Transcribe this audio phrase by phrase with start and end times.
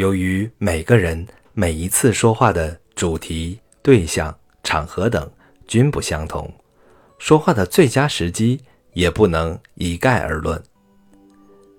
[0.00, 5.30] 由于每个人每一次说话的主题、对象、场合等
[5.66, 6.50] 均不相同，
[7.18, 8.58] 说话的最佳时机
[8.94, 10.58] 也不能一概而论。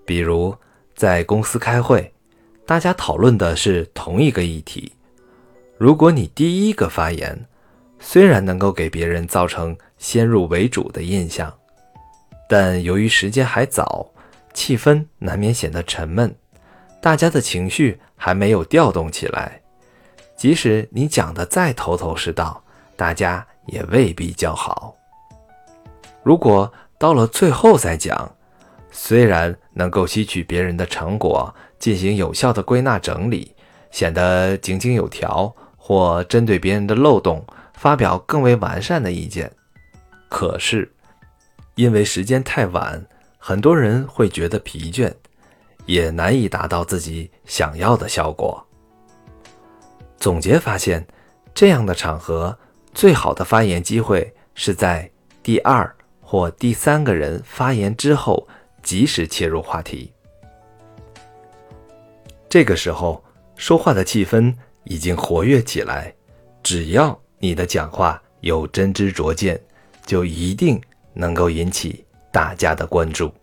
[0.06, 0.56] 比如
[0.94, 2.14] 在公司开会，
[2.64, 4.94] 大家讨论的是同一个议题，
[5.80, 7.48] 如果你第一个发言，
[8.00, 11.52] 虽然能够给别人造成先入为主的印象，
[12.48, 14.08] 但由于时间还早，
[14.54, 16.36] 气氛难免显得沉闷，
[17.02, 19.62] 大家的情绪还没有调动起来。
[20.38, 22.64] 即使你讲的再头头是道，
[22.96, 24.96] 大家也未必叫好。
[26.24, 28.32] 如果到了最后再讲，
[28.92, 33.56] 虽然能够吸取别人的成果，进行有效的归纳整理，
[33.90, 37.44] 显得井井有条，或针对别人的漏洞。
[37.74, 39.52] 发表更为完善的意见，
[40.30, 40.94] 可是
[41.74, 43.04] 因为时间太晚，
[43.40, 45.12] 很多人会觉得疲倦，
[45.92, 48.66] 也难以达到自己想要的效果。
[50.18, 51.06] 总结发现，
[51.54, 52.58] 这样的场合
[52.94, 55.12] 最好的发言机会是在
[55.44, 58.48] 第二或第三个人发言之后，
[58.82, 60.14] 及时切入话题。
[62.48, 63.22] 这个时候，
[63.58, 66.16] 说话的气氛已经活跃起来，
[66.64, 67.20] 只要。
[67.44, 69.60] 你的讲话有真知灼见，
[70.06, 70.80] 就一定
[71.12, 73.34] 能够引起大家的关注。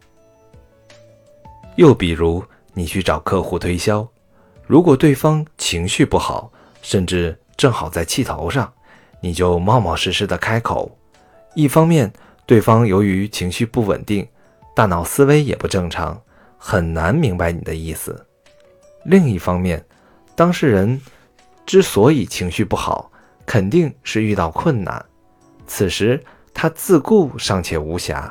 [1.79, 4.05] 又比如，你去找客户推销，
[4.67, 8.73] 如果对方情绪不好，甚至正好在气头上，
[9.21, 10.99] 你就冒冒失失的开口。
[11.55, 12.13] 一方面，
[12.45, 14.27] 对方由于情绪不稳定，
[14.75, 16.21] 大脑思维也不正常，
[16.59, 18.13] 很难明白你的意思；
[19.05, 19.87] 另一方面，
[20.35, 21.01] 当事人
[21.65, 23.09] 之所以情绪不好，
[23.47, 25.07] 肯定是遇到困难，
[25.69, 26.21] 此时
[26.53, 28.29] 他自顾尚且无暇，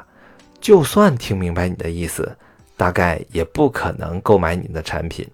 [0.60, 2.38] 就算听明白你的意思，
[2.78, 5.28] 大概也不可能购买你的产品。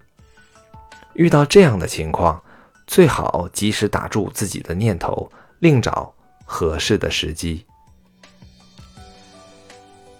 [1.12, 2.42] 遇到这样的情况，
[2.86, 6.12] 最好及时打住自己的念头，另找
[6.44, 7.64] 合适的时机。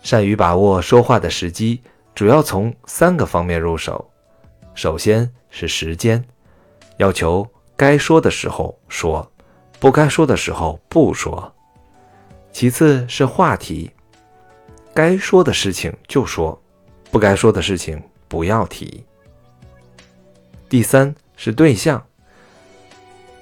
[0.03, 1.83] 善于把握说话的时机，
[2.15, 4.09] 主要从三个方面入手。
[4.75, 6.25] 首先是时间，
[6.99, 9.29] 要求该说的时候说。
[9.81, 11.53] 不该说的时候不说，
[12.53, 13.91] 其次是话题，
[14.95, 16.59] 该说的事情就说，
[17.15, 19.05] 不该说的事情不要提。
[20.69, 22.05] 第三是对象，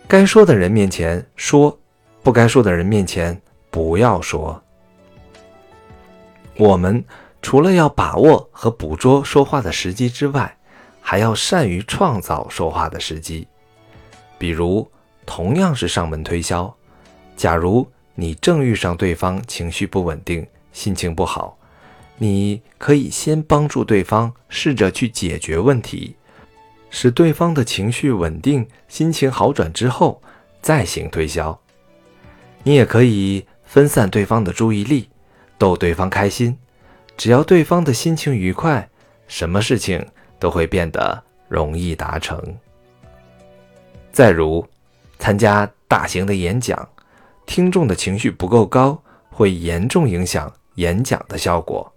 [0.06, 1.78] 该说的人面前说，
[2.22, 3.41] 不该说的人面前
[3.71, 4.62] 不要说。
[6.59, 7.03] 我们
[7.41, 10.55] 除了要把握和捕捉说话的时机之外，
[11.00, 13.49] 还要善于创造说话的时机，
[14.37, 14.87] 比如。
[15.25, 16.75] 同样是上门推销，
[17.37, 21.56] 假如你正遇上对方情绪不稳定、心情不好，
[22.19, 26.17] 你可以先帮助对方试着去解决问题，
[26.91, 30.23] 使对方的情绪稳定、心情好转之后
[30.61, 31.59] 再行推销。
[32.62, 35.09] 你也可以分散对方的注意力，
[35.59, 36.56] 逗对方开心。
[37.17, 38.89] 只要对方的心情愉快，
[39.27, 40.06] 什么事情
[40.39, 42.41] 都会变得容易达成。
[44.12, 44.67] 再如。
[45.19, 46.89] 参加大型的演讲，
[47.47, 49.00] 听众的情绪不够高，
[49.31, 51.91] 会严重影响演讲的效果。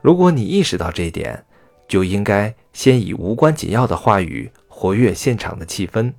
[0.00, 1.44] 如果你意识到这一点，
[1.86, 6.12] 就应该先以无关紧要的话语活跃现场的气氛，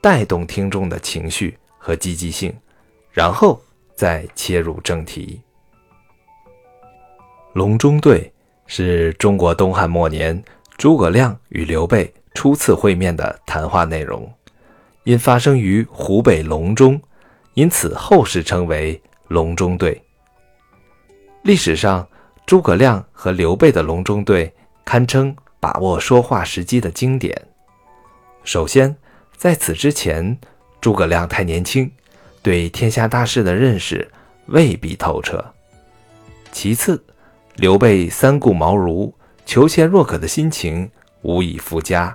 [0.00, 2.54] 带动听众的情绪和积极性，
[3.10, 3.60] 然后
[3.94, 5.40] 再切入正题。
[7.52, 8.32] 隆中对
[8.66, 10.42] 是中国东汉末年
[10.78, 14.32] 诸葛亮与刘备初次会面的谈话内容。
[15.04, 17.00] 因发生于湖北隆中，
[17.54, 20.00] 因此后世称为隆中对。
[21.42, 22.06] 历史上，
[22.50, 24.52] 诸葛亮和刘备的隆中对
[24.84, 27.46] 堪称把握说话时机的经典。
[28.42, 28.96] 首先，
[29.36, 30.36] 在此之前，
[30.80, 31.88] 诸葛亮太年轻，
[32.42, 34.10] 对天下大事的认识
[34.46, 35.38] 未必透彻；
[36.50, 37.00] 其次，
[37.54, 39.12] 刘备三顾茅庐、
[39.46, 40.90] 求贤若渴的心情
[41.22, 42.12] 无以复加；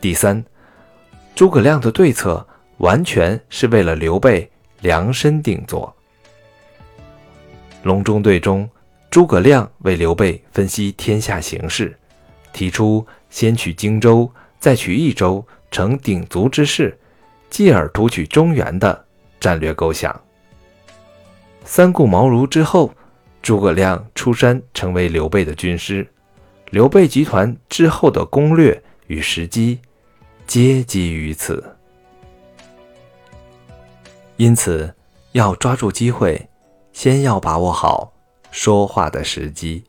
[0.00, 0.42] 第三。
[1.34, 2.48] 诸葛亮的对策
[2.78, 4.50] 完全是为了刘备
[4.80, 5.94] 量身定做。
[7.82, 8.66] 隆中对中，
[9.12, 11.94] 诸葛亮为刘备分析天下形势，
[12.50, 14.26] 提出先取荆州，
[14.58, 16.98] 再取益州，成鼎足之势，
[17.50, 19.04] 继而图取中原的
[19.38, 20.18] 战略构想。
[21.62, 22.90] 三顾茅庐之后，
[23.42, 26.10] 诸葛亮出山成为刘备的军师，
[26.70, 29.78] 刘备集团之后的攻略与时机。
[30.46, 31.76] 皆基于此，
[34.38, 34.94] 因此
[35.32, 36.48] 要抓住机会，
[36.94, 38.11] 先要把握好
[38.52, 39.82] 说话的时机。